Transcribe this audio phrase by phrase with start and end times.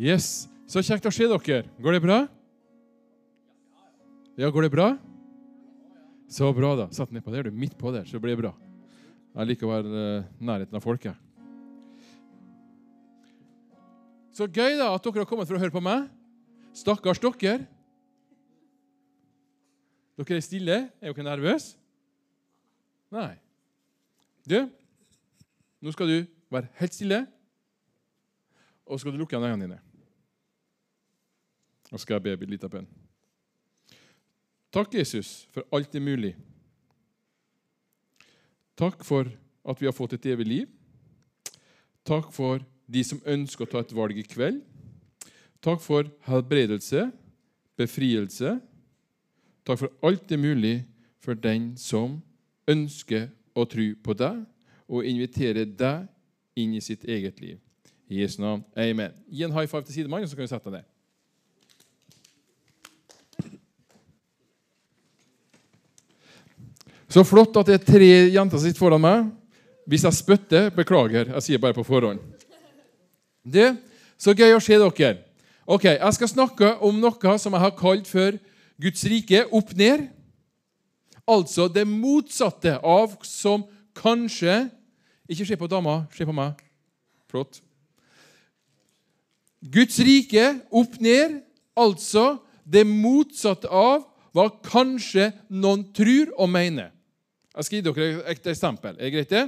[0.00, 0.46] Yes.
[0.66, 1.64] Så kjekt å se dere.
[1.82, 2.18] Går det bra?
[4.40, 4.88] Ja, går det bra?
[6.30, 6.88] Så bra, da.
[6.94, 7.54] Satt ned på der, du.
[7.54, 8.54] Midt på der, så blir det bra.
[9.34, 10.08] Jeg liker å være
[10.42, 11.14] nærheten av folket.
[14.34, 16.08] Så gøy da at dere har kommet for å høre på meg.
[16.74, 17.62] Stakkars dere.
[20.18, 20.78] Dere er stille.
[20.98, 21.76] Er dere nervøse?
[23.14, 23.36] Nei.
[24.44, 24.58] Du,
[25.80, 26.16] nå skal du
[26.52, 27.22] være helt stille,
[28.84, 29.78] og så skal du lukke øynene dine.
[31.94, 32.86] Nå skal jeg be en liten bønn.
[34.74, 36.32] Takk, Jesus, for alt er mulig.
[38.74, 39.28] Takk for
[39.62, 40.72] at vi har fått et evig liv.
[42.02, 44.58] Takk for de som ønsker å ta et valg i kveld.
[45.62, 47.04] Takk for helbredelse,
[47.78, 48.56] befrielse.
[49.62, 50.74] Takk for alt det er mulig
[51.22, 52.16] for den som
[52.66, 54.42] ønsker å tro på deg
[54.90, 56.10] og invitere deg
[56.58, 57.62] inn i sitt eget liv.
[58.10, 58.66] I Jesu navn.
[58.74, 59.14] Amen.
[59.30, 60.90] Gi en high five til sidemannen, så kan du sette deg ned.
[67.14, 69.26] Så flott at det er tre jenter som sitter foran meg.
[69.86, 71.28] Hvis jeg spytter, beklager.
[71.36, 72.18] Jeg sier bare på forhånd.
[73.44, 73.76] Det,
[74.18, 75.18] Så gøy å se dere.
[75.66, 78.38] Ok, Jeg skal snakke om noe som jeg har kalt for
[78.80, 80.08] Guds rike opp ned.
[81.28, 84.70] Altså det motsatte av som kanskje
[85.28, 86.52] Ikke se på dama, se på meg.
[87.30, 87.62] Flott.
[89.62, 91.40] Guds rike opp ned,
[91.76, 94.04] altså det motsatte av
[94.34, 96.93] hva kanskje noen tror og mener.
[97.54, 98.96] Jeg skal gi dere et eksempel.
[98.98, 99.44] Er det greit, det?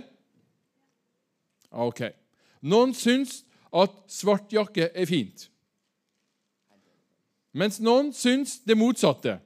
[1.70, 2.04] Ok.
[2.62, 3.40] Noen syns
[3.74, 5.48] at svart jakke er fint,
[7.56, 9.38] mens noen syns det motsatte.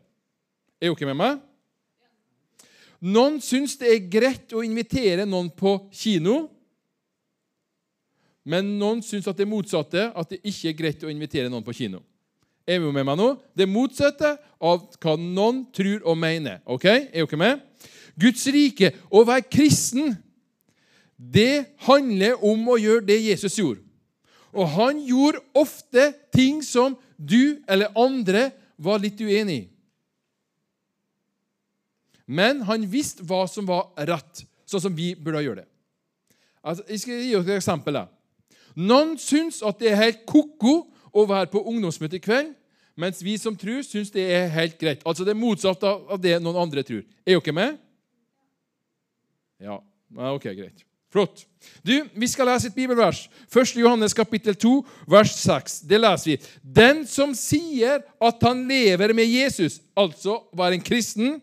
[0.80, 1.40] Er dere med meg?
[3.00, 6.42] Noen syns det er greit å invitere noen på kino,
[8.44, 11.74] men noen syns at det motsatte, at det ikke er greit å invitere noen på
[11.76, 12.02] kino.
[12.68, 13.32] Er vi med meg nå?
[13.56, 16.60] Det motsatte av hva noen tror og mener.
[16.68, 16.86] Ok?
[16.86, 17.66] Er dere med?
[18.20, 20.14] Guds rike, å være kristen,
[21.16, 23.82] det handler om å gjøre det Jesus gjorde.
[24.56, 28.48] Og han gjorde ofte ting som du eller andre
[28.80, 29.66] var litt uenig i.
[32.30, 35.68] Men han visste hva som var rett, sånn som vi burde gjøre det.
[36.62, 37.98] Altså, jeg skal gi dere et eksempel.
[38.78, 40.74] Noen syns at det er helt ko-ko
[41.10, 42.52] å være på ungdomsmøte i kveld,
[43.00, 45.02] mens vi som tror, syns det er helt greit.
[45.06, 47.02] Altså Det er motsatt av det noen andre tror.
[47.24, 47.80] Er dere med?
[49.60, 49.80] Ja,
[50.32, 50.86] ok, greit.
[51.10, 51.46] Flott.
[51.82, 53.24] Du, Vi skal lese et bibelvers.
[53.50, 53.74] 1.
[53.82, 55.80] Johannes kapittel 2, vers 6.
[55.90, 56.36] Det leser vi.
[56.62, 61.40] Den som sier at han lever med Jesus, altså var en kristen,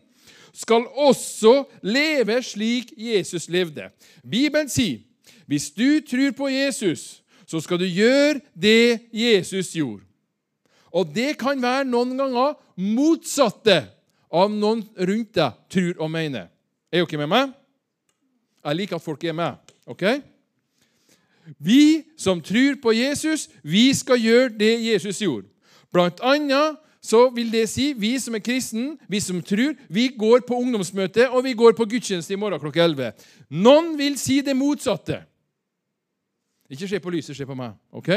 [0.56, 3.90] skal også leve slik Jesus levde.
[4.24, 5.04] Bibelen sier
[5.48, 10.07] hvis du tror på Jesus, så skal du gjøre det Jesus gjorde.
[10.92, 13.82] Og det kan være noen ganger motsatte
[14.28, 16.48] av noen rundt deg tror og mener.
[16.92, 17.54] Er dere med meg?
[18.64, 19.56] Jeg liker at folk er med.
[19.86, 20.04] ok?
[21.58, 25.48] Vi som tror på Jesus, vi skal gjøre det Jesus gjorde.
[25.92, 30.42] Blant annet så vil det si vi som er kristen, vi som tror, vi går
[30.48, 33.12] på ungdomsmøte og vi går på gudstjeneste i morgen klokka 11.
[33.48, 35.22] Noen vil si det motsatte.
[36.68, 37.72] Ikke se på lyset, se på meg.
[37.92, 38.10] ok?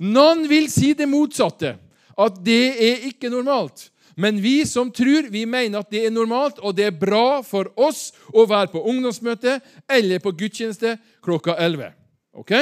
[0.00, 1.74] Noen vil si det motsatte,
[2.18, 3.90] at det er ikke normalt.
[4.16, 7.72] Men vi som tror, vi mener at det er normalt, og det er bra for
[7.74, 9.58] oss å være på ungdomsmøte
[9.90, 11.90] eller på gudstjeneste klokka 11.
[12.38, 12.52] Ok?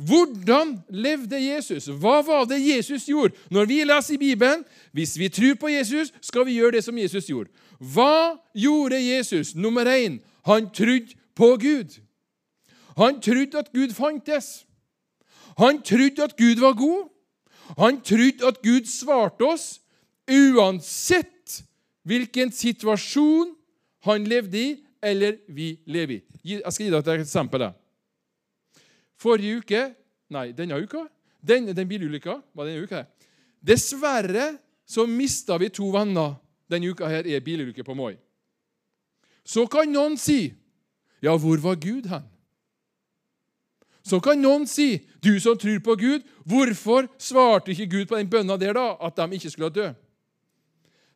[0.00, 1.88] Hvordan levde Jesus?
[1.88, 3.36] Hva var det Jesus gjorde?
[3.52, 6.98] Når vi leser i Bibelen, hvis vi tror på Jesus, skal vi gjøre det som
[6.98, 7.50] Jesus gjorde.
[7.80, 9.54] Hva gjorde Jesus?
[9.54, 12.00] Nummer én, han trodde på Gud.
[12.96, 14.66] Han trodde at Gud fantes.
[15.58, 17.08] Han trodde at Gud var god.
[17.78, 19.66] Han trodde at Gud svarte oss
[20.30, 21.60] uansett
[22.06, 23.54] hvilken situasjon
[24.06, 24.68] han levde i,
[25.02, 26.22] eller vi lever i.
[26.56, 27.70] Jeg skal gi deg et eksempel.
[29.20, 29.88] Forrige uke
[30.30, 31.00] Nei, denne uka.
[31.42, 33.00] Den, den bilulykka var denne uka.
[33.58, 34.52] Dessverre
[34.86, 36.36] så mista vi to venner
[36.70, 38.14] denne uka her er bilulykke på Moi.
[39.42, 40.54] Så kan noen si
[41.20, 42.22] Ja, hvor var Gud hen?
[44.10, 48.30] Så kan noen si, du som tror på Gud, hvorfor svarte ikke Gud på den
[48.30, 49.90] bønna der, da, at de ikke skulle dø?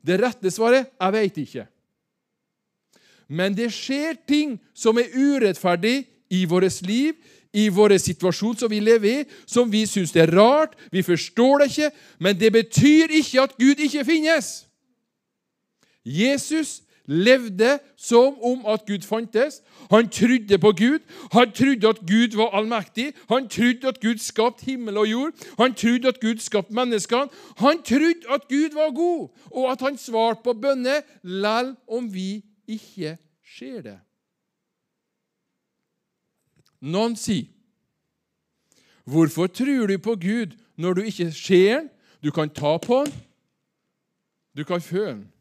[0.05, 1.65] Det rette svaret jeg veit ikke.
[3.27, 7.17] Men det skjer ting som er urettferdig i vårt liv,
[7.55, 10.75] i vår situasjon som vi lever i, som vi syns er rart.
[10.93, 14.67] Vi forstår det ikke, men det betyr ikke at Gud ikke finnes.
[16.05, 19.63] Jesus levde som om at Gud fantes.
[19.91, 20.99] Han trodde på Gud.
[21.33, 23.13] Han trodde at Gud var allmektig.
[23.29, 25.33] Han trodde at Gud skapte himmel og jord.
[25.59, 27.29] Han trodde at Gud skapte menneskene.
[27.57, 32.43] Han trodde at Gud var god, og at han svarte på bønner lell om vi
[32.69, 33.17] ikke
[33.57, 33.99] ser det.
[36.81, 37.49] Noen sier,
[39.05, 41.91] 'Hvorfor tror du på Gud når du ikke ser den?
[42.25, 43.13] Du kan ta på den,
[44.57, 45.34] du kan føle han.'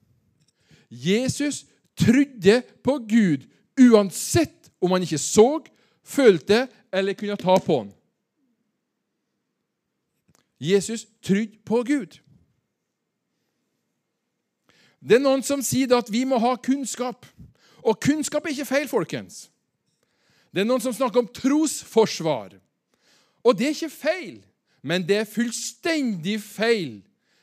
[0.93, 1.63] Jesus
[1.97, 3.47] trodde på Gud
[3.79, 5.63] uansett om han ikke så,
[6.03, 7.91] følte eller kunne ta på ham.
[10.59, 12.19] Jesus trodde på Gud.
[15.03, 17.25] Det er noen som sier at vi må ha kunnskap.
[17.83, 19.47] Og kunnskap er ikke feil, folkens.
[20.53, 22.53] Det er noen som snakker om trosforsvar.
[23.43, 24.37] Og det er ikke feil,
[24.83, 27.01] men det er fullstendig feil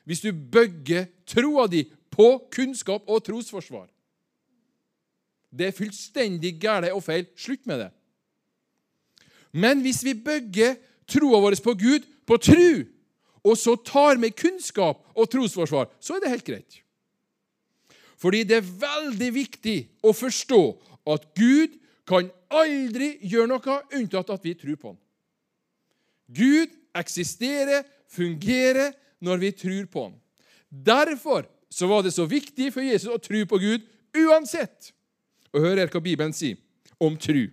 [0.08, 1.84] hvis du bygger troa di
[2.20, 3.88] på kunnskap og trosforsvar.
[5.50, 7.24] Det er fullstendig galt og feil.
[7.38, 7.90] Slutt med det.
[9.56, 10.76] Men hvis vi bygger
[11.10, 12.84] troa vår på Gud på tru,
[13.40, 16.80] og så tar med kunnskap og trosforsvar, så er det helt greit.
[18.20, 20.60] Fordi det er veldig viktig å forstå
[21.08, 25.00] at Gud kan aldri gjøre noe unntatt at vi tror på Han.
[26.28, 28.92] Gud eksisterer, fungerer,
[29.24, 30.18] når vi tror på Han.
[30.68, 33.86] Derfor så var det så viktig for Jesus å tro på Gud
[34.16, 34.92] uansett.
[35.54, 36.58] Og hør her hva Bibelen sier
[37.00, 37.48] om tru.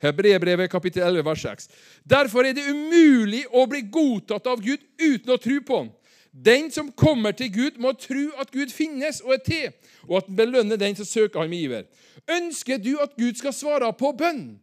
[0.00, 1.70] Hebrebrevet kapittel 11, vers 6.
[2.08, 5.90] Derfor er det umulig å bli godtatt av Gud uten å tro på Ham.
[6.30, 9.72] Den som kommer til Gud, må tro at Gud finnes og er til,
[10.06, 11.88] og at han belønner den som søker ham i iver.
[12.30, 14.60] Ønsker du at Gud skal svare på bønn,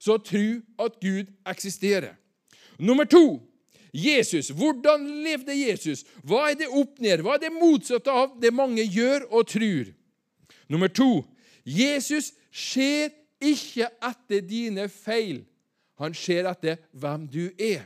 [0.00, 2.16] så tro at Gud eksisterer.
[2.78, 3.36] Nummer to
[3.92, 4.50] Jesus.
[4.54, 6.04] Hvordan levde Jesus?
[6.22, 7.24] Hva er det opp ned?
[7.24, 9.90] Hva er det motsatte av det mange gjør og tror?
[10.70, 11.24] Nummer to
[11.66, 13.10] Jesus ser
[13.40, 15.42] ikke etter dine feil.
[16.00, 17.84] Han ser etter hvem du er.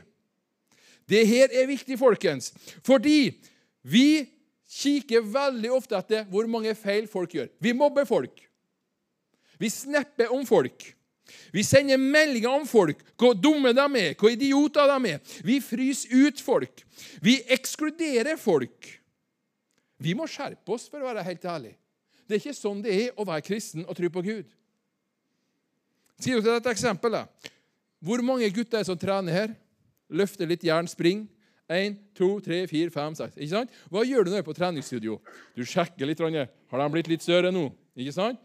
[1.09, 2.49] Det her er viktig, folkens,
[2.85, 3.35] fordi
[3.85, 4.25] vi
[4.75, 7.51] kikker veldig ofte etter hvor mange feil folk gjør.
[7.61, 8.41] Vi mobber folk.
[9.61, 10.94] Vi snapper om folk.
[11.53, 15.33] Vi sender meldinger om folk, hvor dumme de er, hvor idioter de er.
[15.45, 16.83] Vi fryser ut folk.
[17.23, 18.91] Vi ekskluderer folk.
[20.01, 21.75] Vi må skjerpe oss, for å være helt ærlig.
[22.25, 24.49] Det er ikke sånn det er å være kristen og tro på Gud.
[26.21, 27.19] Sier dere et eksempel?
[27.19, 27.51] da?
[28.05, 29.55] Hvor mange gutter er som trener her?
[30.09, 31.25] Løfter litt jern, spring.
[31.65, 33.39] Én, to, tre, fire, fem, seks.
[33.39, 33.77] Ikke sant?
[33.89, 35.15] Hva gjør du når du er på treningsstudio?
[35.57, 36.21] Du sjekker litt.
[36.21, 37.67] Har de blitt litt større nå?
[37.97, 38.41] Ikke sant?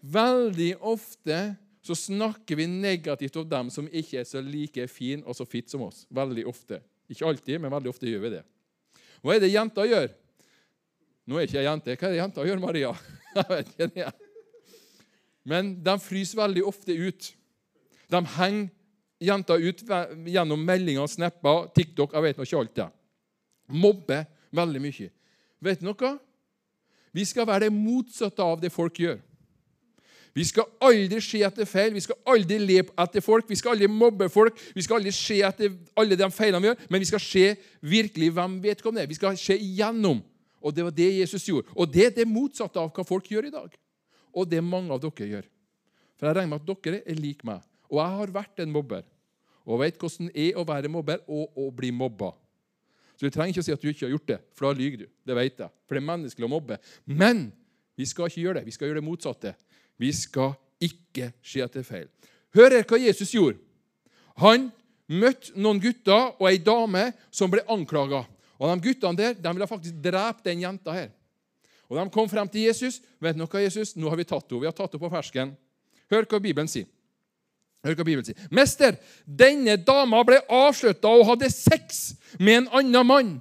[0.00, 1.38] Veldig ofte
[1.84, 5.68] så snakker vi negativt om dem som ikke er så like fin og så fit
[5.68, 6.06] som oss.
[6.08, 6.78] Veldig ofte.
[7.12, 8.44] Ikke alltid, men veldig ofte gjør vi det.
[9.20, 10.06] Hva er det jenter gjør?
[11.28, 11.96] Nå er ikke jeg jente.
[11.96, 12.92] Hva er det jenter gjør, Maria?
[13.34, 14.10] Jeg vet ikke det.
[15.50, 17.28] Men de fryser veldig ofte ut.
[18.12, 18.68] De henger
[19.24, 19.80] jenter ut
[20.28, 22.86] gjennom meldinger, snapper, TikTok Jeg vet ikke alt det.
[23.74, 25.08] Mobber veldig mye.
[25.64, 26.12] Vet du noe?
[27.14, 29.18] Vi skal være det motsatte av det folk gjør.
[30.34, 33.86] Vi skal aldri se etter feil, vi skal aldri le etter folk, vi skal aldri
[33.86, 34.58] mobbe folk.
[34.74, 35.70] Vi skal aldri se etter
[36.00, 37.44] alle de feilene vi gjør, men vi skal se
[37.86, 39.10] virkelig hvem vedkommende er.
[39.10, 40.24] Vi skal se igjennom.
[40.64, 41.70] Og det var det Jesus gjorde.
[41.76, 43.74] Og det er det motsatte av hva folk gjør i dag.
[44.34, 45.50] Og det mange av dere gjør.
[46.18, 47.62] For jeg regner med at dere er lik meg.
[47.92, 49.04] Og jeg har vært en mobber.
[49.64, 52.32] Og vet hvordan det er å være mobber og å bli mobba.
[53.14, 55.04] Så du trenger ikke å si at du ikke har gjort det, for da lyver
[55.04, 55.10] du.
[55.22, 55.70] Det vet jeg.
[55.86, 56.80] For det er menneskelig å mobbe.
[57.06, 57.46] Men
[57.94, 58.66] vi skal ikke gjøre det.
[58.66, 59.52] Vi skal gjøre det motsatte.
[60.00, 62.08] Vi skal ikke se etter feil.
[62.54, 63.58] Hør her hva Jesus gjorde.
[64.42, 64.70] Han
[65.10, 68.24] møtte noen gutter og ei dame som ble anklaga.
[68.58, 71.12] Og de guttene der de ville faktisk drepe den jenta her.
[71.90, 73.00] Og De kom frem til Jesus.
[73.20, 73.94] Vet dere noe, Jesus?
[73.96, 74.62] Nå har vi tatt henne.
[74.62, 75.54] Vi har tatt henne på fersken.
[76.10, 76.88] Hør hva Bibelen sier.
[77.84, 78.40] Hør hva Bibelen sier.
[78.50, 78.96] Mester,
[79.26, 83.34] denne dama ble avslutta og hadde sex med en annen mann.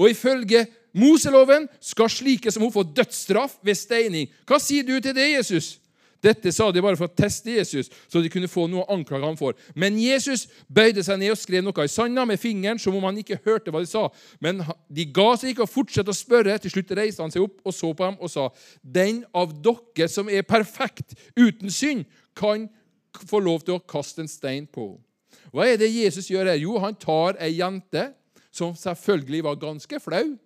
[0.00, 4.30] Og ifølge Moseloven skal slike som hun få dødsstraff ved steining.
[4.48, 5.76] Hva sier du til det, Jesus?
[6.20, 9.24] Dette sa de bare for å teste Jesus, så de kunne få noe å anklage
[9.24, 9.56] ham for.
[9.74, 13.20] Men Jesus bøyde seg ned og skrev noe i sanda med fingeren, som om han
[13.22, 14.06] ikke hørte hva de sa.
[14.42, 14.60] Men
[14.92, 16.58] de ga seg ikke og fortsatte å spørre.
[16.60, 18.50] Til slutt reiste han seg opp og så på dem og sa,
[18.82, 22.04] Den av dere som er perfekt, uten synd,
[22.36, 22.68] kan
[23.26, 25.04] få lov til å kaste en stein på henne.
[25.50, 26.60] Hva er det Jesus gjør her?
[26.62, 28.04] Jo, han tar ei jente
[28.54, 30.36] som selvfølgelig var ganske flau.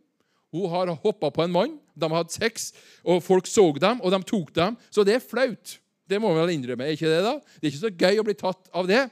[0.54, 2.72] Hun har hoppa på en mann de hadde sex,
[3.04, 4.76] og folk så dem, og de tok dem.
[4.90, 5.78] Så det er flaut.
[6.10, 6.84] Det må vi vel innrømme.
[6.84, 7.34] er ikke Det da?
[7.60, 9.08] Det er ikke så gøy å bli tatt av det.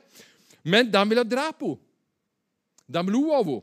[0.64, 1.80] Men de ville drepe henne.
[2.92, 3.62] De lo av henne.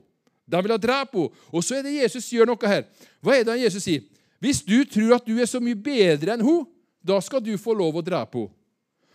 [0.49, 1.43] De ville drepe henne.
[1.53, 2.87] Og så er det Jesus gjør noe her.
[3.21, 4.07] Hva er det Jesus sier?
[4.39, 6.65] Hvis du tror at du er så mye bedre enn henne,
[7.03, 8.55] da skal du få lov å drepe henne.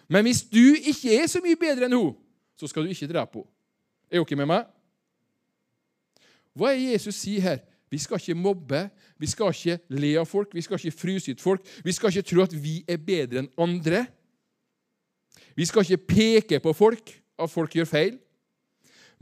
[0.08, 2.14] Men hvis du ikke er så mye bedre enn henne,
[2.60, 3.50] så skal du ikke drepe henne.
[4.12, 4.66] Er dere med meg?
[6.54, 7.62] Hva er Jesus sier her?
[7.94, 8.80] Vi skal ikke mobbe,
[9.22, 11.66] vi skal ikke le av folk, vi skal ikke fryse ut folk.
[11.86, 14.00] Vi skal ikke tro at vi er bedre enn andre.
[15.54, 18.16] Vi skal ikke peke på folk, at folk gjør feil.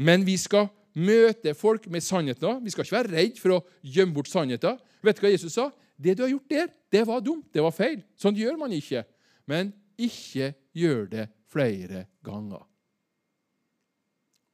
[0.00, 2.64] Men vi skal møte folk med sannheten.
[2.64, 4.80] Vi skal ikke være redd for å gjemme bort sannheten.
[5.04, 5.68] Vet du hva Jesus sa?
[6.00, 7.50] Det du har gjort der, det var dumt.
[7.52, 8.00] Det var feil.
[8.16, 9.04] Sånn gjør man ikke.
[9.52, 12.64] Men ikke gjør det flere ganger.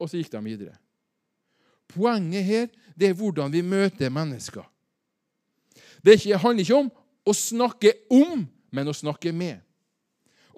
[0.02, 0.74] Og så gikk de videre.
[1.94, 2.66] Poenget her
[2.98, 4.64] det er hvordan vi møter mennesker.
[6.04, 6.90] Det handler ikke om
[7.26, 9.60] å snakke om, men å snakke med.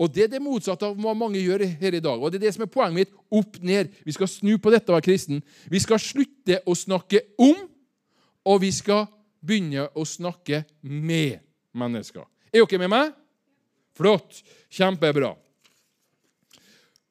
[0.01, 2.17] Og Det er det motsatte av hva mange gjør her i dag.
[2.17, 3.17] Og Det er det som er poenget mitt.
[3.31, 3.93] Opp ned.
[4.05, 5.43] Vi skal snu på dette å være kristen.
[5.69, 7.69] Vi skal slutte å snakke om,
[8.49, 9.07] og vi skal
[9.45, 11.43] begynne å snakke med
[11.77, 12.25] mennesker.
[12.53, 13.13] Er dere med meg?
[13.93, 14.41] Flott.
[14.73, 15.35] Kjempebra.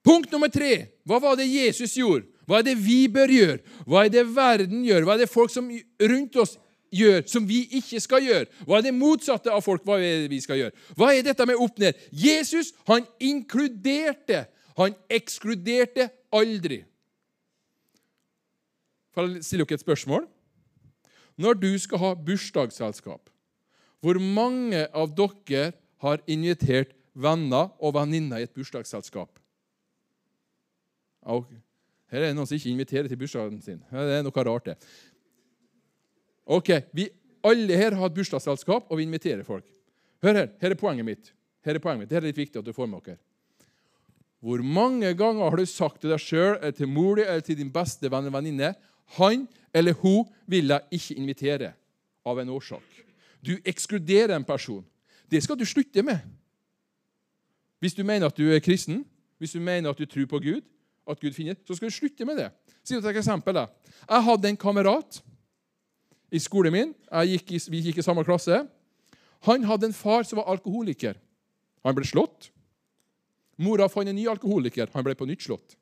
[0.03, 0.89] Punkt nummer tre.
[1.05, 2.25] Hva var det Jesus gjorde?
[2.49, 3.59] Hva er det vi bør gjøre?
[3.85, 5.05] Hva er det verden gjør?
[5.05, 5.69] Hva er det folk som
[6.01, 6.55] rundt oss
[6.89, 8.47] gjør, som vi ikke skal gjøre?
[8.65, 9.83] Hva er det motsatte av folk?
[9.85, 10.73] Hva er det vi skal gjøre?
[10.97, 11.99] Hva er dette med opp ned?
[12.09, 14.47] Jesus han inkluderte.
[14.79, 16.81] Han ekskluderte aldri.
[19.13, 20.27] Får jeg stille dere et spørsmål?
[21.39, 23.29] Når du skal ha bursdagsselskap,
[24.01, 29.37] hvor mange av dere har invitert venner og venninner i et bursdagsselskap?
[31.29, 31.59] Okay.
[32.09, 33.79] Her er noen som ikke inviterer til bursdagen sin.
[33.91, 34.77] Det er noe rart, det.
[36.49, 37.09] Ok, Vi
[37.45, 39.65] alle her har hatt bursdagsselskap, og vi inviterer folk.
[40.23, 40.49] Hør her.
[40.59, 41.31] Her er poenget mitt.
[41.63, 42.09] Her er poenget mitt.
[42.11, 43.19] Det er litt viktig at du får med dere.
[44.43, 47.71] Hvor mange ganger har du sagt til deg sjøl eller til mor eller til din
[47.71, 48.73] beste venn eller venninne
[49.17, 51.71] han eller hun vil jeg ikke invitere
[52.27, 52.83] av en årsak?
[53.43, 54.83] Du ekskluderer en person.
[55.31, 56.19] Det skal du slutte med.
[57.79, 59.05] Hvis du mener at du er kristen,
[59.39, 60.63] hvis du mener at du tror på Gud,
[61.09, 62.49] at Gud finner, så skal du slutte med det.
[62.85, 63.55] Si et eksempel.
[63.55, 63.67] Da.
[64.05, 65.21] Jeg hadde en kamerat
[66.31, 66.93] i skolen min.
[67.29, 68.61] Gikk i, vi gikk i samme klasse.
[69.47, 71.17] Han hadde en far som var alkoholiker.
[71.83, 72.51] Han ble slått.
[73.59, 74.91] Mora fant en ny alkoholiker.
[74.93, 75.75] Han ble på nytt slått.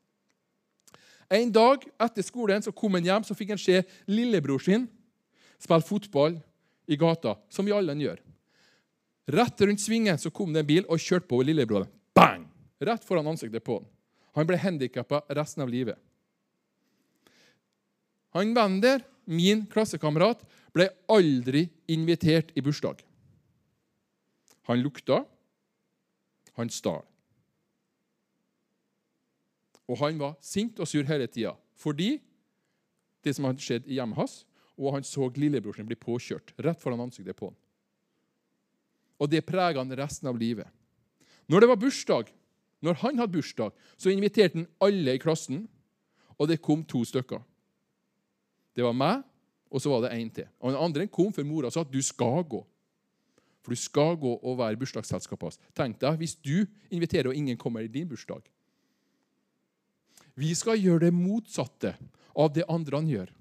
[1.29, 4.87] En dag etter skolen så kom han hjem så fikk han se lillebror sin
[5.59, 6.37] spille fotball
[6.87, 8.21] i gata, som vi alle gjør.
[9.27, 11.89] Rett rundt svingen så kom det en bil og kjørte på lillebroren.
[12.15, 12.45] Bang!
[12.79, 13.89] Rett foran ansiktet på han.
[14.37, 15.97] Han ble handikappa resten av livet.
[18.37, 20.43] Han Wender, min klassekamerat,
[20.75, 23.01] ble aldri invitert i bursdag.
[24.69, 25.23] Han lukta,
[26.59, 27.01] han stal.
[29.87, 32.17] Og han var sint og sur hele tida fordi
[33.25, 34.39] det som hadde skjedd i hjemmet hans,
[34.77, 37.57] og han så lillebror sin bli påkjørt rett foran ansiktet på han.
[39.17, 40.69] Og det prega han resten av livet.
[41.49, 42.29] Når det var bursdag,
[42.81, 45.65] når han hadde bursdag, så inviterte han alle i klassen,
[46.37, 47.41] og det kom to stykker.
[48.77, 49.23] Det var meg,
[49.73, 50.47] og så var det én til.
[50.61, 52.61] Og Den andre kom for mora og sa at du skal gå.
[53.65, 55.59] For du skal gå og være bursdagsselskapet hans.
[55.75, 58.45] Tenk deg hvis du inviterer, og ingen kommer i din bursdag.
[60.37, 61.95] Vi skal gjøre det motsatte
[62.37, 63.33] av det andre han gjør.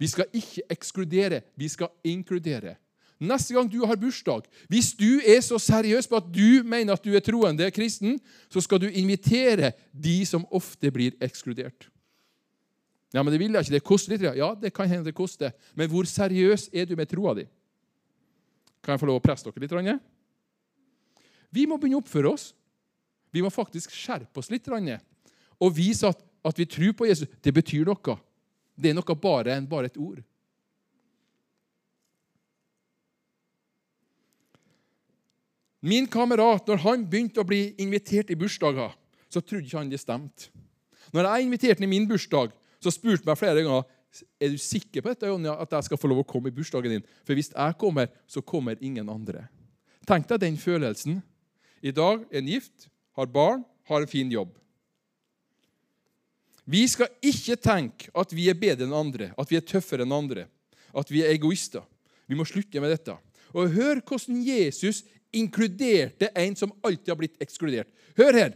[0.00, 2.78] Vi skal ikke ekskludere, vi skal inkludere.
[3.22, 7.04] Neste gang du har bursdag, hvis du er så seriøs på at du mener at
[7.04, 8.16] du er troende kristen,
[8.50, 11.86] så skal du invitere de som ofte blir ekskludert.
[13.12, 13.74] Ja, men Det vil jeg ikke.
[13.76, 14.24] Det koster litt.
[14.36, 15.52] Ja, det kan hende det koster.
[15.74, 17.44] Men hvor seriøs er du med troa di?
[18.82, 20.02] Kan jeg få lov å presse dere litt?
[21.52, 22.54] Vi må begynne å oppføre oss.
[23.30, 24.66] Vi må faktisk skjerpe oss litt
[25.62, 27.28] og vise at, at vi tror på Jesus.
[27.40, 28.16] Det betyr noe.
[28.74, 30.22] Det er noe bare enn bare et ord.
[35.82, 38.92] Min kamerat, når han begynte å bli invitert i bursdager,
[39.32, 40.52] så trodde ikke han det stemte.
[41.12, 43.88] Når jeg inviterte ham i min bursdag, så spurte han meg flere ganger
[44.42, 46.92] er du sikker på dette, Jonja, at jeg skal få lov å komme i bursdagen
[46.92, 47.04] din.
[47.24, 49.46] For hvis jeg kommer, så kommer ingen andre.
[50.08, 51.22] Tenk deg den følelsen.
[51.82, 54.52] I dag er han gift, har barn, har en fin jobb.
[56.68, 60.14] Vi skal ikke tenke at vi er bedre enn andre, at vi er tøffere enn
[60.14, 60.46] andre,
[60.94, 61.82] at vi er egoister.
[62.28, 63.16] Vi må slutte med dette.
[63.52, 67.88] Og Hør hvordan Jesus inkluderte en som alltid har blitt ekskludert.
[68.18, 68.52] Hør her.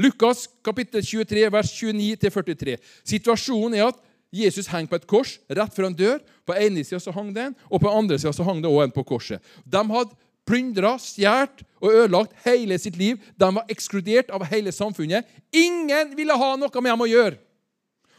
[0.00, 2.78] Lukas kapittel 23, vers 29-43.
[3.04, 4.00] Situasjonen er at
[4.32, 6.20] Jesus henger på et kors rett før han dør.
[6.48, 9.04] På ene sida hang det en, og på andre sida hang det òg en på
[9.06, 9.42] korset.
[9.68, 10.16] De hadde
[10.48, 13.20] plyndra, stjålet og ødelagt hele sitt liv.
[13.36, 15.28] De var ekskludert av hele samfunnet.
[15.52, 17.38] Ingen ville ha noe med dem å gjøre.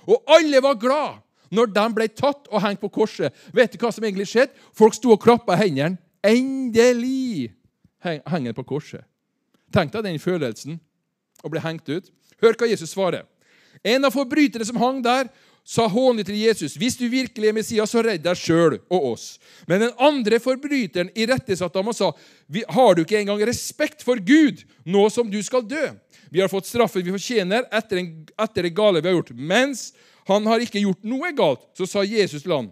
[0.05, 1.19] Og alle var glad
[1.53, 3.33] når de ble tatt og hengt på korset.
[3.53, 4.53] Vet du hva som egentlig skjedde?
[4.77, 5.97] Folk sto og klappa hendene.
[6.23, 7.51] Endelig!
[8.03, 9.03] Heng- henger på korset.
[9.73, 10.79] Tenk deg den følelsen
[11.43, 12.11] å bli hengt ut.
[12.41, 13.25] Hør hva Jesus svarer.
[13.83, 15.29] En av forbrytere som hang der,
[15.63, 19.39] sa hånlig til Jesus, 'Hvis du virkelig er Messias, så redd deg sjøl og oss.'
[19.67, 22.11] Men den andre forbryteren irettesatte ham og sa,
[22.69, 25.95] 'Har du ikke engang respekt for Gud, nå som du skal dø?'
[26.31, 29.93] 'Vi har fått straffen vi fortjener etter, en, etter det gale vi har gjort.' Mens
[30.27, 32.71] han har ikke gjort noe galt, så sa Jesus til ham,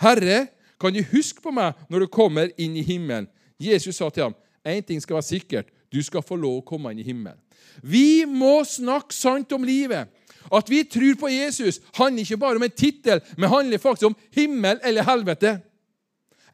[0.00, 0.48] 'Herre,
[0.80, 3.28] kan du huske på meg når du kommer inn i himmelen?'
[3.60, 6.90] Jesus sa til ham, 'Én ting skal være sikkert, du skal få lov å komme
[6.90, 7.40] inn i himmelen.'
[7.82, 10.08] Vi må snakke sant om livet.
[10.52, 14.16] At vi tror på Jesus, handler ikke bare om en tittel, men handler faktisk om
[14.32, 15.60] himmel eller helvete.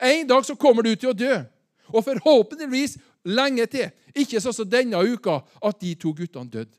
[0.03, 1.41] En dag så kommer du til å dø,
[1.89, 3.91] og forhåpentligvis lenge til.
[4.15, 6.75] Ikke sånn som denne uka, at de to guttene døde.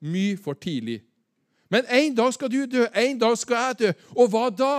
[0.00, 1.02] Mye for tidlig.
[1.70, 3.92] Men en dag skal du dø, en dag skal jeg dø.
[4.16, 4.76] Og hva da?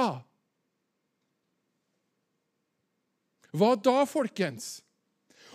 [3.55, 4.84] Hva da, folkens?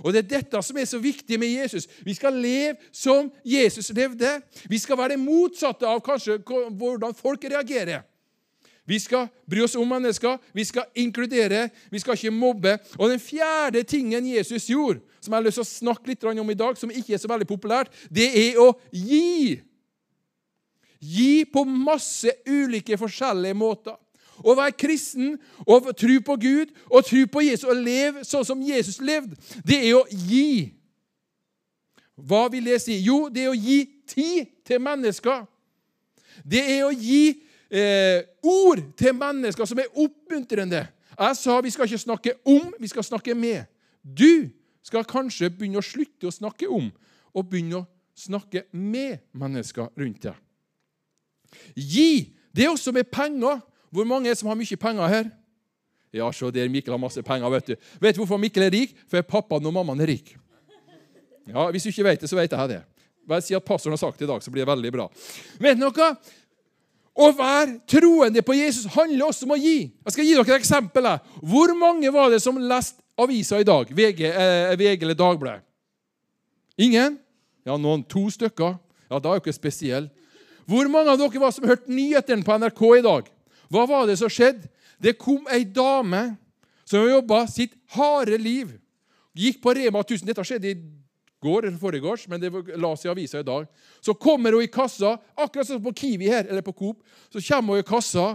[0.04, 1.88] Og Det er dette som er så viktig med Jesus.
[2.04, 4.40] Vi skal leve som Jesus levde.
[4.68, 8.02] Vi skal være det motsatte av kanskje hvordan folk reagerer.
[8.90, 12.72] Vi skal bry oss om mennesker, vi skal inkludere, vi skal ikke mobbe.
[12.98, 16.50] Og den fjerde tingen Jesus gjorde, som jeg har lyst til å snakke litt om
[16.50, 19.60] i dag, som ikke er så veldig populært, det er å gi.
[20.98, 23.94] Gi på masse ulike forskjellige måter.
[24.40, 25.34] Å være kristen
[25.66, 29.80] og tro på Gud og tro på Jesus og leve sånn som Jesus levde, det
[29.90, 30.72] er å gi.
[32.20, 32.98] Hva vil det si?
[33.04, 35.44] Jo, det er å gi tid til mennesker.
[36.44, 40.86] Det er å gi eh, ord til mennesker som er oppmuntrende.
[41.20, 43.68] Jeg sa vi skal ikke snakke om, vi skal snakke med.
[44.02, 44.48] Du
[44.86, 46.88] skal kanskje begynne å slutte å snakke om
[47.36, 50.36] og begynne å snakke med mennesker rundt deg.
[51.74, 52.36] Gi.
[52.50, 53.60] Det er også med penger.
[53.90, 55.30] Hvor mange er det som har mye penger her?
[56.14, 57.50] Ja, se der Mikkel har masse penger.
[57.50, 58.94] Vet du Vet du hvorfor Mikkel er rik?
[59.10, 60.36] For pappaen og mammaen er rik.
[61.46, 62.82] Ja, Hvis du ikke vet det, så vet jeg det.
[63.28, 65.06] Bare si at pastoren har sagt det i dag, så blir det veldig bra.
[65.62, 66.10] Vet noe?
[67.20, 69.90] Å være troende på Jesus handler også om å gi.
[70.06, 71.08] Jeg skal gi dere et eksempel.
[71.42, 73.90] Hvor mange var det som leste avisa i dag?
[73.90, 75.66] VG, eh, VG eller Dagbladet?
[76.80, 77.18] Ingen?
[77.66, 78.78] Ja, noen to stykker.
[79.10, 80.08] Ja, Da er jo ikke spesiell.
[80.66, 83.28] Hvor mange av dere var som hørte nyhetene på NRK i dag?
[83.70, 84.68] Hva var det som skjedde?
[85.00, 86.34] Det kom ei dame
[86.84, 88.74] som jobba sitt harde liv.
[89.36, 90.26] Gikk på Rema 1000.
[90.28, 90.78] Dette skjedde i
[91.40, 93.68] går eller foregårs, men det la seg i avisa i dag.
[94.04, 97.04] Så kommer hun i kassa, akkurat som på Kiwi her, eller på Coop.
[97.32, 98.34] Så kommer hun i kassa,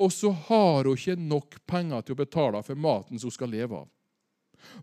[0.00, 3.52] og så har hun ikke nok penger til å betale for maten som hun skal
[3.52, 3.90] leve av.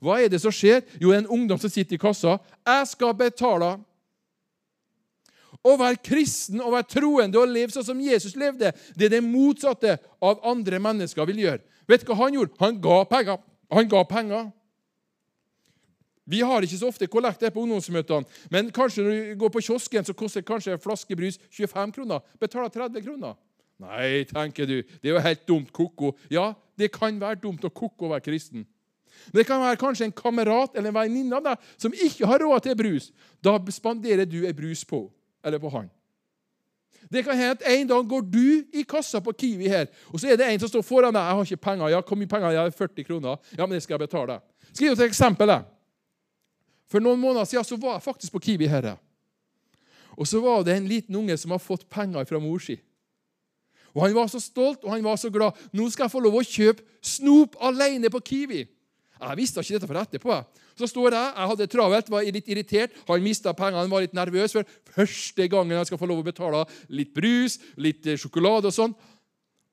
[0.04, 0.84] Hva er det som skjer?
[1.00, 2.38] Jo, en ungdom som sitter i kassa.
[2.68, 3.80] 'Jeg skal betale.'
[5.68, 9.26] Å være kristen og være troende og leve sånn som Jesus levde, det er det
[9.26, 11.64] motsatte av andre mennesker vil gjøre.
[11.90, 12.56] Vet du hva han gjorde?
[12.62, 13.42] Han ga penger.
[13.76, 14.48] Han ga penger.
[16.30, 20.06] Vi har ikke så ofte kollekt på ungdomsmøtene, men kanskje når du går på kiosken,
[20.06, 22.22] så koster kanskje en flaske brus 25 kroner.
[22.40, 23.38] Betaler 30 kroner.
[23.82, 26.12] Nei, tenker du, det er jo helt dumt koko.
[26.30, 28.68] Ja, det kan være dumt å ko-ko være kristen.
[29.34, 32.68] Det kan være kanskje en kamerat eller en venninne av deg som ikke har råd
[32.68, 33.10] til brus.
[33.44, 35.08] Da spanderer du en brus på,
[35.44, 35.90] eller på han.
[37.12, 40.28] Det kan hende at En dag går du i kassa på Kiwi her, og så
[40.28, 41.22] er det en som står foran deg.
[41.22, 43.84] 'Jeg har ikke penger.' 'Ja, hvor mye penger?' 'Jeg har 40 kroner.' 'Ja, men det
[43.84, 44.40] skal jeg betale.'
[44.74, 45.50] Skriv et eksempel?
[46.90, 48.96] For noen måneder siden så var jeg faktisk på Kiwi her.
[50.18, 52.80] Og så var det en liten unge som har fått penger fra mor si.
[53.94, 55.52] Og Han var så stolt og han var så glad.
[55.74, 58.66] Nå skal jeg få lov å kjøpe snop alene på Kiwi.
[59.20, 60.36] Jeg visste ikke dette for etterpå.
[60.80, 62.96] Så står jeg, jeg hadde travelt, var litt irritert.
[63.10, 66.64] Han mista pengene, var litt nervøs for første gangen han skal få lov å betale
[66.96, 68.96] litt brus, litt eh, sjokolade og sånn.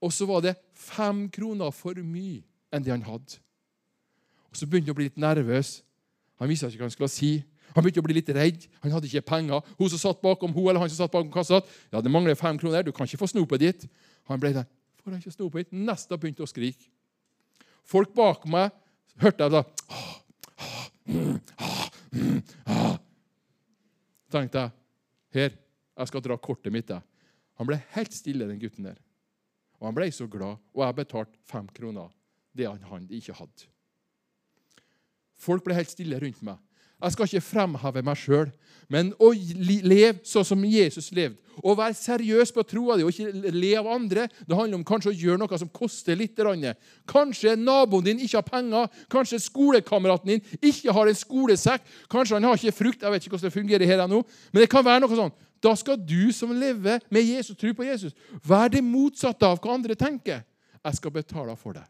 [0.02, 2.42] Og så var det fem kroner for mye
[2.74, 3.38] enn det han hadde.
[4.50, 5.76] Og Så begynte han å bli litt nervøs.
[6.42, 7.30] Han visste ikke hva han skulle si.
[7.76, 8.66] Han begynte å bli litt redd.
[8.82, 9.62] Han hadde ikke penger.
[9.78, 12.58] Hun som satt bakom hun eller han som satt bakom kassa, ja, det mangler fem
[12.58, 12.82] kroner.
[12.82, 13.86] Du kan ikke få snopet ditt.
[14.30, 14.66] Han ble der.
[15.02, 15.78] Får jeg ikke snopet ditt?
[15.86, 16.88] Nesten begynte å skrike.
[17.86, 18.74] Folk bak meg
[19.22, 19.62] hørte jeg da
[24.32, 24.70] tenkte jeg
[25.36, 25.56] her,
[25.96, 26.90] jeg skal dra kortet mitt.
[26.90, 27.02] jeg.
[27.56, 28.98] Han ble helt stille, den gutten der.
[29.80, 32.12] Og han ble så glad, og jeg betalte fem kroner.
[32.56, 33.68] Det han, han ikke hadde.
[35.36, 36.60] Folk ble helt stille rundt meg.
[36.96, 38.52] Jeg skal ikke fremheve meg sjøl,
[38.88, 41.36] men å leve sånn som Jesus levde.
[41.62, 44.26] Å være seriøs på troa di og ikke le av andre.
[44.44, 46.36] Det handler om kanskje å gjøre noe som koster litt.
[47.08, 48.90] Kanskje naboen din ikke har penger.
[49.12, 51.86] Kanskje skolekameraten din ikke har en skolesekk.
[52.12, 53.02] Kanskje han har ikke frukt.
[53.02, 54.22] Jeg vet ikke hvordan det fungerer her nå.
[54.52, 55.34] Men det kan være noe sånn.
[55.64, 58.12] Da skal du som lever med Jesus, tro på Jesus,
[58.44, 60.44] være det motsatte av hva andre tenker.
[60.84, 61.86] Jeg skal betale for deg.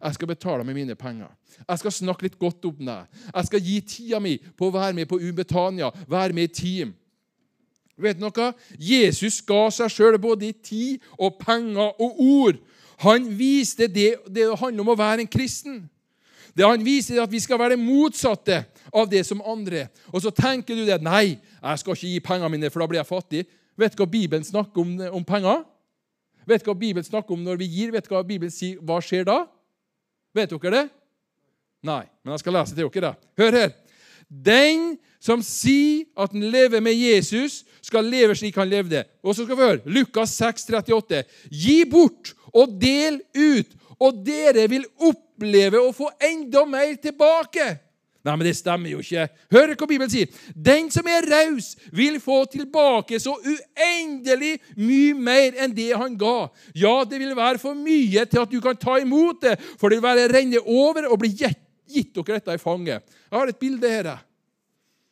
[0.00, 1.28] Jeg skal betale med mine penger.
[1.60, 3.20] Jeg skal snakke litt godt om deg.
[3.34, 6.94] Jeg skal gi tida mi på å være med på Ubetania, være med i team.
[8.00, 8.50] Vet noe?
[8.80, 12.60] Jesus ga seg sjøl både i tid og penger og ord.
[13.04, 15.82] Han viste det det handler om å være en kristen.
[16.56, 19.86] Det Han viser at vi skal være det motsatte av det som andre.
[20.12, 20.98] Og så tenker du det.
[21.02, 23.44] Nei, jeg skal ikke gi pengene mine, for da blir jeg fattig.
[23.78, 25.62] Vet du hva Bibelen snakker om, om penger?
[26.48, 27.92] Vet du hva Bibelen snakker om når vi gir?
[27.94, 28.80] Vet du hva Bibelen sier?
[28.82, 29.44] Hva skjer da?
[30.36, 30.86] Vet dere det?
[31.86, 33.14] Nei, men jeg skal lese til dere.
[33.40, 33.72] Hør her.
[34.28, 39.04] Den som sier at han lever med Jesus, skal leve slik han levde.
[39.22, 41.22] Og så skal vi høre Lukas 6, 38.
[41.52, 47.68] Gi bort og del ut, og dere vil oppleve å få enda mer tilbake.
[48.20, 49.26] Nei, men det stemmer jo ikke.
[49.52, 50.28] Hør hva Bibelen sier.
[50.52, 56.50] Den som er raus, vil få tilbake så uendelig mye mer enn det han ga.
[56.76, 60.00] Ja, det vil være for mye til at du kan ta imot det, for det
[60.00, 63.08] vil være renne over og bli gitt, gitt dere dette i fanget.
[63.30, 64.12] Jeg har et bilde her.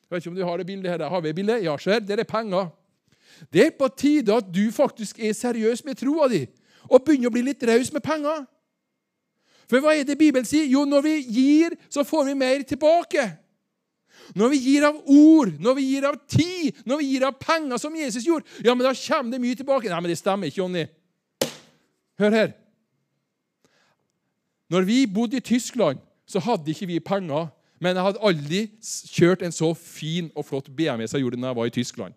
[0.09, 1.09] Jeg vet ikke om du har det bildet her.
[1.09, 1.59] Har vi bilde?
[1.63, 2.01] Ja, ser.
[2.01, 2.71] Det er penger.
[3.53, 6.47] Det er på tide at du faktisk er seriøs med troa di
[6.89, 8.47] og begynner å bli litt raus med penger.
[9.69, 10.65] For hva er det Bibelen sier?
[10.65, 13.27] Jo, når vi gir, så får vi mer tilbake.
[14.33, 17.77] Når vi gir av ord, når vi gir av tid, når vi gir av penger,
[17.81, 19.91] som Jesus gjorde, ja, men da kommer det mye tilbake.
[19.93, 20.87] Nei, men det stemmer ikke, Jonny.
[22.19, 22.57] Hør her.
[24.73, 27.49] Når vi bodde i Tyskland, så hadde ikke vi penger.
[27.79, 31.53] Men jeg hadde aldri kjørt en så fin og flott BMW som jeg gjorde da
[31.53, 32.17] jeg var i Tyskland.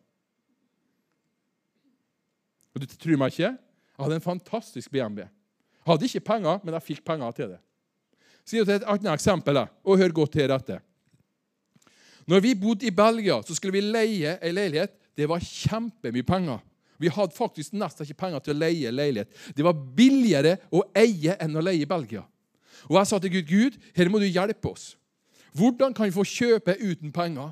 [2.74, 3.52] Og Du tror meg ikke?
[3.52, 5.28] Jeg hadde en fantastisk BMW.
[5.28, 7.60] Jeg Hadde ikke penger, men jeg fikk penger til det.
[8.48, 10.80] Sier til et annet eksempel, og hør godt til dette.
[12.30, 14.94] Når vi bodde i Belgia, så skulle vi leie ei leilighet.
[15.18, 16.62] Det var kjempemye penger.
[17.02, 19.30] Vi hadde faktisk nesten ikke penger til å leie leilighet.
[19.58, 22.24] Det var billigere å eie enn å leie i Belgia.
[22.90, 24.92] Og jeg sa til Gud, Gud, her må du hjelpe oss.
[25.54, 27.52] Hvordan kan vi få kjøpe uten penger?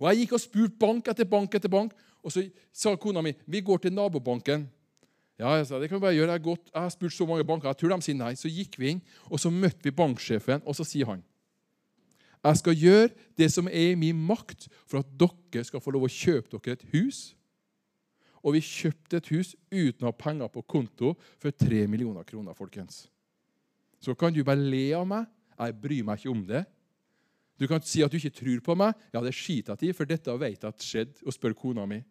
[0.00, 3.32] Og Jeg gikk og spurte bank etter bank etter bank, og så sa kona mi
[3.46, 4.66] vi går til nabobanken.
[5.38, 6.32] Ja, jeg sa, det kan vi bare gjøre.
[6.32, 7.68] Jeg har, spurt så mange banker.
[7.68, 8.34] Jeg tror de sier nei.
[8.34, 11.24] Så gikk vi inn, og så møtte vi banksjefen, og så sier han
[12.46, 16.04] jeg skal gjøre det som er i min makt for at dere skal få lov
[16.06, 17.32] å kjøpe dere et hus.
[18.46, 22.54] Og vi kjøpte et hus uten å ha penger på konto for tre millioner kroner.
[22.54, 23.08] folkens.
[23.98, 25.26] Så kan du bare le av meg.
[25.58, 26.62] Jeg bryr meg ikke om det.
[27.56, 28.96] Du kan si at du ikke tror på meg.
[29.14, 32.02] Ja, det skiter jeg i, for dette vet jeg at skjedde, og spør kona mi.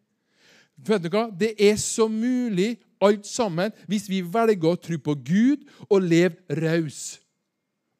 [0.76, 1.26] Vet du hva?
[1.32, 6.60] Det er så mulig, alt sammen, hvis vi velger å tro på Gud og leve
[6.60, 7.18] raus,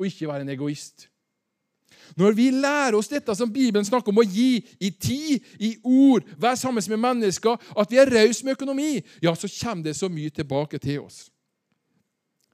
[0.01, 1.07] og ikke være en egoist.
[2.17, 6.27] Når vi lærer oss dette som Bibelen snakker om å gi i tid, i ord,
[6.39, 10.11] være sammen med mennesker, at vi er rause med økonomi, ja, så kommer det så
[10.13, 11.27] mye tilbake til oss.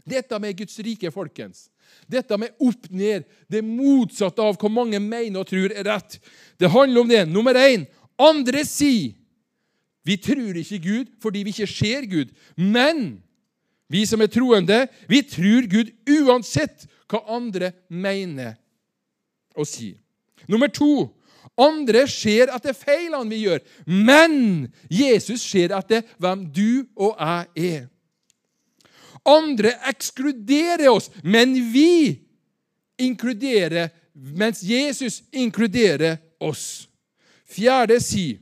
[0.08, 1.68] Dette med Guds rike, folkens.
[2.10, 6.18] Dette med opp-ned, det motsatte av hva mange mener og tror er rett.
[6.58, 7.24] Det handler om det.
[7.30, 7.86] Nummer én
[8.20, 9.12] andre sier
[10.02, 12.32] vi tror ikke Gud fordi vi ikke ser Gud.
[12.56, 13.22] Men
[13.92, 18.56] vi som er troende, vi tror Gud uansett hva andre mener
[19.54, 19.98] og sier.
[20.50, 21.12] Nummer to
[21.60, 27.82] andre ser etter feilene vi gjør, men Jesus ser etter hvem du og jeg er.
[29.24, 32.18] Andre ekskluderer oss, men vi
[32.98, 36.88] inkluderer mens Jesus inkluderer oss.
[37.46, 38.40] Fjerde sier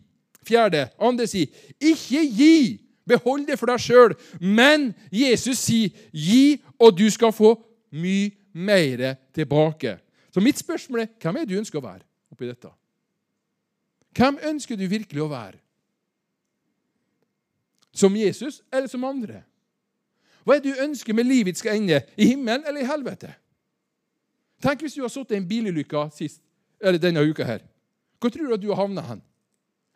[0.51, 1.47] Fjerde, andre sier,
[1.81, 7.55] 'Ikke gi, behold det for deg sjøl.' Men Jesus sier, 'Gi, og du skal få
[7.93, 9.99] mye mer tilbake'.
[10.33, 12.71] Så mitt spørsmål er, hvem er det du ønsker å være oppi dette?
[14.14, 15.59] Hvem ønsker du virkelig å være?
[17.93, 19.43] Som Jesus eller som andre?
[20.44, 22.03] Hva er det du ønsker med livet skal ende?
[22.16, 23.33] I himmelen eller i helvete?
[24.62, 25.98] Tenk hvis du har sittet i en bilulykke
[27.00, 27.64] denne uka her.
[28.20, 29.22] Hvor tror du at du har havna hen?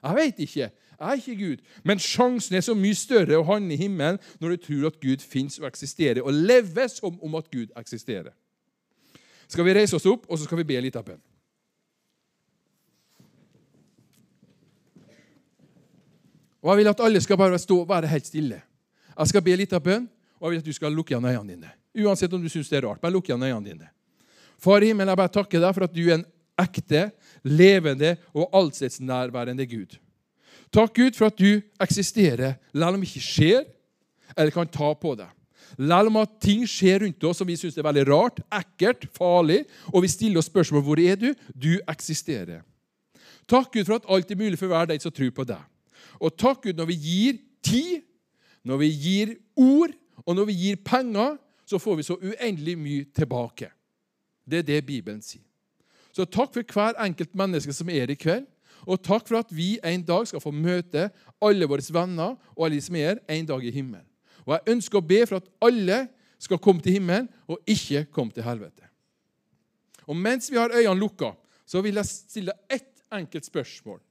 [0.05, 0.71] Jeg vet ikke.
[1.01, 1.57] Jeg er ikke Gud.
[1.85, 5.25] Men sjansen er så mye større å havne i himmelen når du tror at Gud
[5.25, 8.33] fins og eksisterer, og lever som om at Gud eksisterer.
[9.49, 11.21] Skal vi reise oss opp, og så skal vi be litt av bønn.
[16.65, 18.63] Og Jeg vil at alle skal bare stå og være helt stille.
[19.19, 20.09] Jeg skal be litt av bønn,
[20.45, 21.71] og jeg vil at du skal lukke igjen øynene dine.
[22.05, 23.01] Uansett om du syns det er rart.
[23.01, 23.87] Bare lukk igjen øynene dine.
[24.61, 26.27] Far i himmelen, jeg bare takker deg for at du er en
[26.61, 27.07] ekte,
[27.49, 29.97] levende og allstedsnærværende Gud.
[30.75, 33.65] Takk, Gud, for at du eksisterer, selv om det ikke skjer
[34.37, 35.33] eller kan ta på deg.
[35.79, 39.63] Selv om at ting skjer rundt oss som vi syns er veldig rart, ekkelt, farlig,
[39.95, 41.31] og vi stiller oss spørsmål hvor er du?
[41.51, 42.61] Du eksisterer.
[43.49, 45.61] Takk, Gud, for at alt er mulig for hver den som tror på deg.
[46.21, 48.05] Og takk, Gud, når vi gir tid,
[48.65, 53.05] når vi gir ord, og når vi gir penger, så får vi så uendelig mye
[53.17, 53.71] tilbake.
[54.45, 55.43] Det er det Bibelen sier.
[56.15, 58.47] Så takk for hver enkelt menneske som er i kveld.
[58.85, 61.09] Og takk for at vi en dag skal få møte
[61.43, 64.07] alle våre venner og alle de som er en dag i himmelen.
[64.45, 66.05] Og jeg ønsker å be for at alle
[66.39, 68.85] skal komme til himmelen og ikke komme til helvete.
[70.05, 71.33] Og mens vi har øynene lukka,
[71.65, 74.03] så vil jeg stille ett enkelt spørsmål.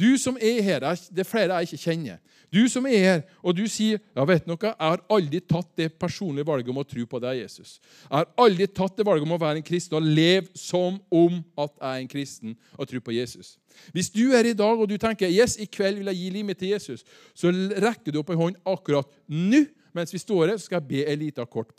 [0.00, 2.20] Du som er her, det er flere jeg ikke kjenner.
[2.50, 5.90] Du som er her, og du sier ja, vet noe, jeg har aldri tatt det
[6.00, 7.76] personlige valget om å tro på deg, Jesus.
[8.08, 11.36] Jeg har aldri tatt det valget om å være en kristen og leve som om
[11.60, 13.54] at jeg er en kristen og tror på Jesus.
[13.94, 16.48] Hvis du er i dag og du tenker yes, i kveld vil jeg gi livet
[16.48, 17.04] mitt til Jesus,
[17.38, 20.90] så rekker du opp en hånd akkurat nå mens vi står her, så skal jeg
[20.90, 21.74] be ei lita kort.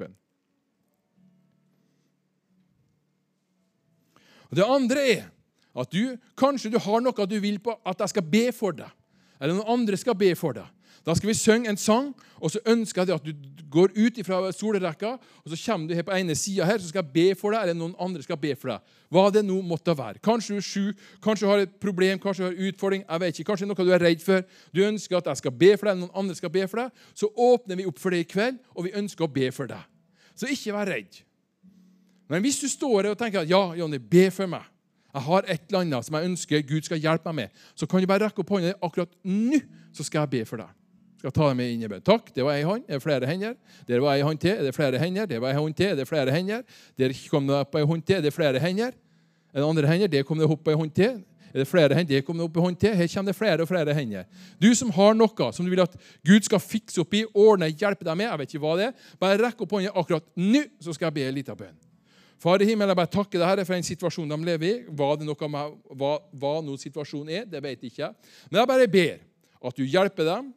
[4.52, 5.30] Det andre er
[5.78, 8.92] at du, kanskje du har noe du vil på at jeg skal be for deg,
[9.40, 10.68] eller noen andre skal be for deg.
[11.06, 14.52] Da skal vi synge en sang, og så ønsker jeg at du går ut fra
[14.54, 17.56] solrekka, og så kommer du her på ene sida her, så skal jeg be for
[17.56, 18.92] deg, eller noen andre skal be for deg.
[19.10, 20.22] Hva det nå måtte være.
[20.22, 23.06] Kanskje du er sjuk, kanskje du har et problem, kanskje du har en utfordring.
[23.08, 24.46] jeg vet ikke, Kanskje noe du er redd for.
[24.76, 27.08] Du ønsker at jeg skal be for deg, eller noen andre skal be for deg.
[27.16, 29.82] Så åpner vi opp for det i kveld, og vi ønsker å be for deg.
[30.38, 31.24] Så ikke vær redd.
[32.30, 34.70] Men hvis du står her og tenker at ja, Jonny, be for meg
[35.12, 38.02] jeg har et eller annet som jeg ønsker Gud skal hjelpe meg med, så kan
[38.02, 39.60] du bare rekke opp hånda akkurat nå,
[39.96, 40.78] så skal jeg be for deg.
[41.22, 42.02] Jeg skal ta deg med inn i bønn.
[42.02, 42.88] Takk, det var ei hånd.
[42.90, 43.58] Er det flere hender?
[43.86, 44.56] Der var ei hånd til.
[44.58, 45.28] Er det flere hender?
[45.30, 45.92] Det var ei hånd til.
[45.92, 46.64] Er det flere hender?
[46.98, 48.16] Der kom det opp ei hånd til.
[48.18, 48.96] Er det flere hender?
[49.54, 50.10] Er det andre hender?
[50.10, 51.20] Der kom det opp ei hånd til.
[51.54, 52.10] Er det flere hender?
[52.16, 52.96] Der kom det opp ei hånd til.
[52.98, 54.26] Her kommer det flere og flere hender.
[54.58, 55.94] Du som har noe som du vil at
[56.26, 59.08] Gud skal fikse opp i, ordne, hjelpe deg med, jeg vet ikke hva det er,
[59.22, 61.78] bare rekk opp hånda akkurat nå, så skal jeg be ei lita bønn.
[62.42, 64.78] Far i himmelen, jeg bare takker deg Herre, for en situasjon de lever i.
[64.90, 68.10] Hva, det noe med, hva, hva noen situasjon er, det vet jeg ikke.
[68.50, 69.20] Men jeg bare ber
[69.70, 70.48] at du hjelper dem,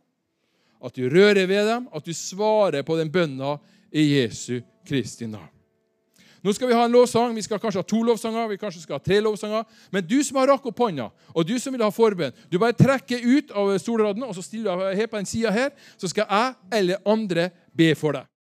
[0.85, 3.59] at du rører ved dem, at du svarer på den bønna
[3.93, 5.51] i Jesu Kristi navn.
[6.45, 7.33] Nå skal vi ha en lovsang.
[7.33, 9.65] Vi skal kanskje ha to lovsanger, vi kanskje skal ha tre lovsanger.
[9.93, 12.77] Men du som har rakk opp hånda, og du som vil ha forbønn, du bare
[12.77, 16.29] trekker ut av stolradden, og så stiller du her på den sida her, så skal
[16.29, 18.29] jeg eller andre be for deg.